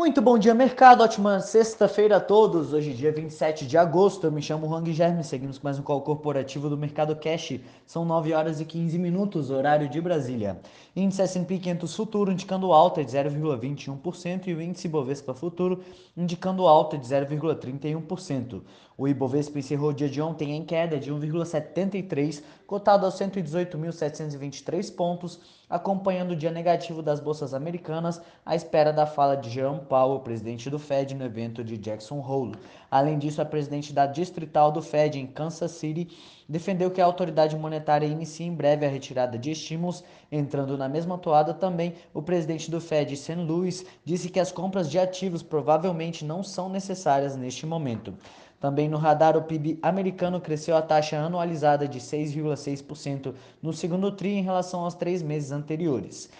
[0.00, 1.02] Muito bom dia, mercado.
[1.02, 2.72] Ótima sexta-feira a todos.
[2.72, 4.26] Hoje, dia 27 de agosto.
[4.26, 5.22] Eu me chamo Hang Germe.
[5.22, 7.60] Seguimos com mais um call corporativo do Mercado Cash.
[7.84, 10.58] São 9 horas e 15 minutos, horário de Brasília.
[10.96, 15.84] Índice S&P 500 Futuro indicando alta de 0,21% e o índice Bovespa Futuro
[16.16, 18.62] indicando alta de 0,31%.
[19.00, 25.40] O Ibovespa encerrou o dia de ontem em queda de 1,73, cotado aos 118.723 pontos,
[25.70, 30.70] acompanhando o dia negativo das bolsas americanas à espera da fala de Jerome Powell, presidente
[30.70, 32.54] do Fed, no evento de Jackson Hole.
[32.88, 36.06] Além disso, a presidente da distrital do Fed em Kansas City
[36.48, 40.04] defendeu que a autoridade monetária inicie em breve a retirada de estímulos.
[40.30, 43.34] Entrando na mesma toada também, o presidente do Fed, St.
[43.34, 48.14] Louis, disse que as compras de ativos provavelmente não são necessárias neste momento.
[48.60, 54.34] Também no radar, o PIB americano cresceu a taxa anualizada de 6,6% no segundo TRI
[54.34, 56.30] em relação aos três meses anteriores.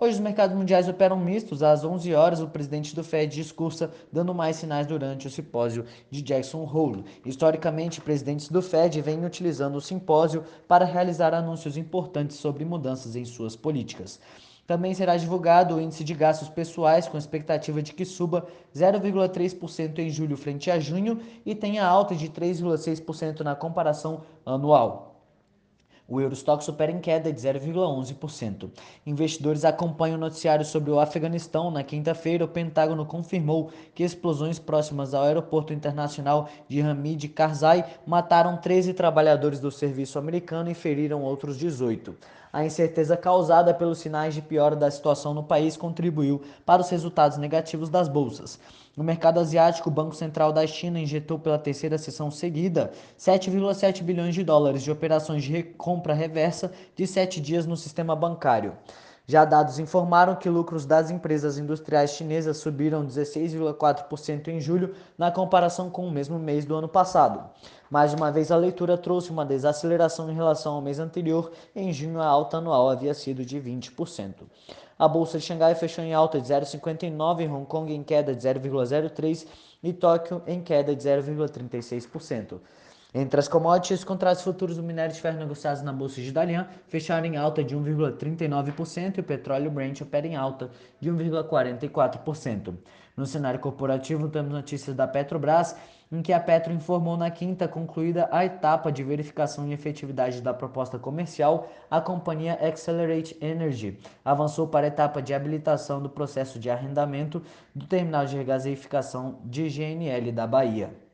[0.00, 1.60] Hoje os mercados mundiais operam mistos.
[1.60, 6.22] Às 11 horas, o presidente do Fed discursa, dando mais sinais durante o simpósio de
[6.22, 7.04] Jackson Hole.
[7.26, 13.24] Historicamente, presidentes do Fed vêm utilizando o simpósio para realizar anúncios importantes sobre mudanças em
[13.24, 14.20] suas políticas.
[14.68, 20.10] Também será divulgado o índice de gastos pessoais, com expectativa de que suba 0,3% em
[20.10, 25.17] julho frente a junho e tenha alta de 3,6% na comparação anual.
[26.10, 28.70] O Eurostock supera em queda de 0,11%.
[29.04, 31.70] Investidores acompanham o noticiário sobre o Afeganistão.
[31.70, 38.56] Na quinta-feira, o Pentágono confirmou que explosões próximas ao aeroporto internacional de Hamid Karzai mataram
[38.56, 42.16] 13 trabalhadores do serviço americano e feriram outros 18.
[42.50, 47.36] A incerteza causada pelos sinais de piora da situação no país contribuiu para os resultados
[47.36, 48.58] negativos das bolsas.
[48.96, 54.34] No mercado asiático, o Banco Central da China injetou pela terceira sessão seguida 7,7 bilhões
[54.34, 55.62] de dólares de operações de
[55.98, 58.74] compra reversa de sete dias no sistema bancário.
[59.26, 65.90] Já dados informaram que lucros das empresas industriais chinesas subiram 16,4% em julho na comparação
[65.90, 67.50] com o mesmo mês do ano passado.
[67.90, 71.50] Mais uma vez, a leitura trouxe uma desaceleração em relação ao mês anterior.
[71.74, 74.34] Em junho, a alta anual havia sido de 20%.
[74.98, 79.46] A bolsa de Xangai fechou em alta de 0,59, Hong Kong em queda de 0,03
[79.82, 82.60] e Tóquio em queda de 0,36%.
[83.14, 86.68] Entre as commodities, os contratos futuros do minério de ferro negociados na bolsa de Dalian
[86.88, 90.70] fecharam em alta de 1,39% e o petróleo Brent opera em alta
[91.00, 92.74] de 1,44%.
[93.16, 95.74] No cenário corporativo, temos notícias da Petrobras,
[96.12, 100.52] em que a Petro informou na quinta concluída a etapa de verificação e efetividade da
[100.52, 106.68] proposta comercial, a companhia Accelerate Energy avançou para a etapa de habilitação do processo de
[106.68, 107.42] arrendamento
[107.74, 111.07] do terminal de regaseificação de GNL da Bahia.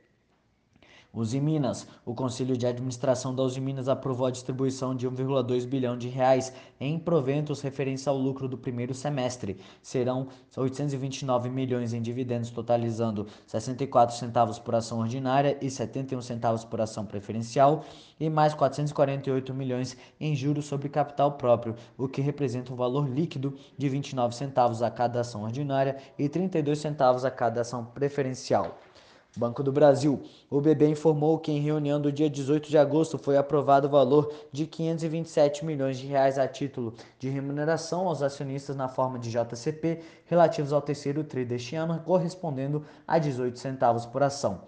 [1.15, 1.87] Usiminas.
[2.05, 6.99] O Conselho de Administração da Usiminas aprovou a distribuição de 1,2 bilhão de reais em
[6.99, 9.59] proventos referentes ao lucro do primeiro semestre.
[9.83, 10.27] Serão
[10.57, 17.07] 829 milhões em dividendos, totalizando 64 centavos por ação ordinária e 71 centavos por ação
[17.07, 17.85] preferencial,
[18.19, 23.57] e mais 448 milhões em juros sobre capital próprio, o que representa um valor líquido
[23.77, 28.79] de 29 centavos a cada ação ordinária e 32 centavos a cada ação preferencial.
[29.37, 30.23] Banco do Brasil.
[30.49, 34.33] O BB informou que em reunião do dia 18 de agosto foi aprovado o valor
[34.53, 40.01] de 527 milhões de reais a título de remuneração aos acionistas na forma de JCP
[40.27, 44.63] relativos ao terceiro tri deste ano, correspondendo a 18 centavos por ação.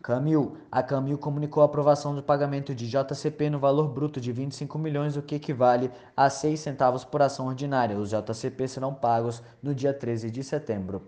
[0.00, 0.56] Camil.
[0.70, 5.16] A Camil comunicou a aprovação do pagamento de JCP no valor bruto de 25 milhões,
[5.16, 7.98] o que equivale a 6 centavos por ação ordinária.
[7.98, 11.02] Os JCP serão pagos no dia 13 de setembro.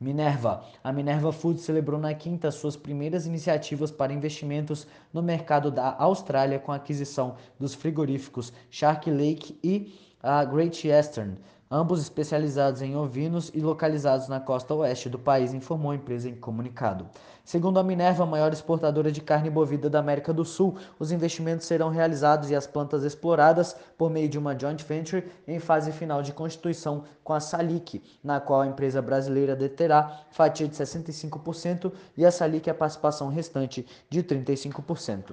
[0.00, 0.64] Minerva.
[0.82, 6.58] A Minerva Foods celebrou na quinta suas primeiras iniciativas para investimentos no mercado da Austrália
[6.58, 11.36] com a aquisição dos frigoríficos Shark Lake e a Great Eastern
[11.70, 16.34] ambos especializados em ovinos e localizados na costa oeste do país, informou a empresa em
[16.34, 17.08] comunicado.
[17.44, 21.90] Segundo a Minerva, maior exportadora de carne bovina da América do Sul, os investimentos serão
[21.90, 26.32] realizados e as plantas exploradas por meio de uma joint venture em fase final de
[26.32, 32.30] constituição com a Salic, na qual a empresa brasileira deterá fatia de 65% e a
[32.30, 35.32] Salic a participação restante de 35%.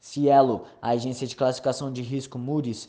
[0.00, 2.88] Cielo, a agência de classificação de risco Moody's,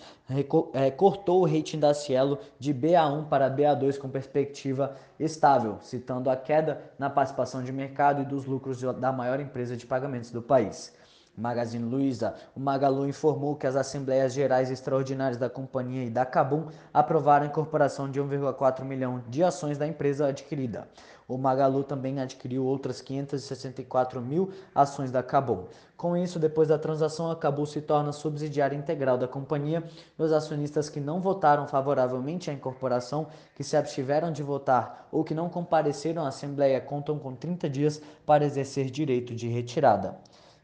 [0.73, 6.35] é, cortou o rating da Cielo de BA1 para BA2 com perspectiva estável, citando a
[6.35, 10.93] queda na participação de mercado e dos lucros da maior empresa de pagamentos do país.
[11.37, 12.33] Magazine Luiza.
[12.55, 17.49] O Magalu informou que as Assembleias Gerais Extraordinárias da companhia e da Cabum aprovaram a
[17.49, 20.87] incorporação de 1,4 milhão de ações da empresa adquirida.
[21.27, 25.65] O Magalu também adquiriu outras 564 mil ações da Cabum.
[25.95, 29.83] Com isso, depois da transação, a Cabum se torna subsidiária integral da companhia
[30.17, 35.23] e os acionistas que não votaram favoravelmente à incorporação, que se abstiveram de votar ou
[35.23, 40.17] que não compareceram à Assembleia contam com 30 dias para exercer direito de retirada.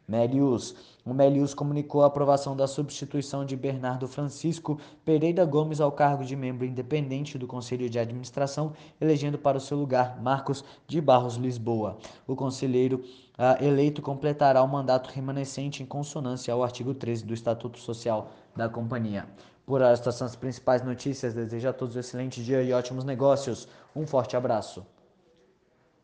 [0.08, 0.76] Melius.
[1.06, 6.36] O Melius comunicou a aprovação da substituição de Bernardo Francisco Pereira Gomes ao cargo de
[6.36, 11.98] membro independente do Conselho de Administração, elegendo para o seu lugar Marcos de Barros Lisboa.
[12.28, 13.04] O conselheiro
[13.38, 18.70] uh, eleito completará o mandato remanescente em consonância ao artigo 13 do Estatuto Social da
[18.70, 19.28] companhia.
[19.66, 21.34] Por estas são as principais notícias.
[21.34, 23.68] Desejo a todos um excelente dia e ótimos negócios.
[23.96, 24.86] Um forte abraço.